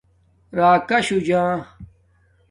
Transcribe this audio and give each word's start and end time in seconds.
راکا 0.57 0.97
شُو 1.05 1.17
جا 1.27 1.43